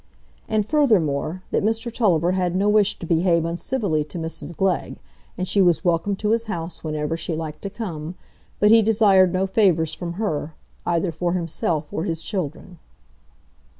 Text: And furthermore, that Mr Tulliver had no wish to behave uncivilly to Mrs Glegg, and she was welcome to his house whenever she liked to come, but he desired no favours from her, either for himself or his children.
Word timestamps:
And 0.49 0.65
furthermore, 0.67 1.43
that 1.51 1.61
Mr 1.63 1.93
Tulliver 1.93 2.31
had 2.31 2.55
no 2.55 2.69
wish 2.69 2.97
to 2.97 3.05
behave 3.05 3.45
uncivilly 3.45 4.03
to 4.05 4.17
Mrs 4.17 4.57
Glegg, 4.57 4.97
and 5.37 5.47
she 5.47 5.61
was 5.61 5.85
welcome 5.85 6.15
to 6.15 6.31
his 6.31 6.45
house 6.45 6.83
whenever 6.83 7.15
she 7.15 7.35
liked 7.35 7.61
to 7.61 7.69
come, 7.69 8.15
but 8.59 8.71
he 8.71 8.81
desired 8.81 9.31
no 9.31 9.45
favours 9.45 9.93
from 9.93 10.13
her, 10.13 10.55
either 10.87 11.11
for 11.11 11.33
himself 11.33 11.93
or 11.93 12.05
his 12.05 12.23
children. 12.23 12.79